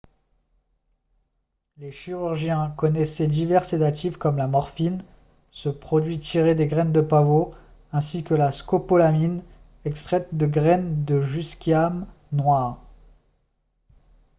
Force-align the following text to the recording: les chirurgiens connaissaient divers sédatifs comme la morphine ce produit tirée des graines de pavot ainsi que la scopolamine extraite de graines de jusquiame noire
les 1.77 1.91
chirurgiens 1.91 2.71
connaissaient 2.71 3.27
divers 3.27 3.65
sédatifs 3.65 4.17
comme 4.17 4.35
la 4.35 4.47
morphine 4.47 5.03
ce 5.51 5.69
produit 5.69 6.17
tirée 6.17 6.55
des 6.55 6.65
graines 6.65 6.91
de 6.91 7.01
pavot 7.01 7.53
ainsi 7.93 8.23
que 8.23 8.33
la 8.33 8.51
scopolamine 8.51 9.43
extraite 9.85 10.33
de 10.35 10.47
graines 10.47 11.05
de 11.05 11.21
jusquiame 11.21 12.07
noire 12.31 12.79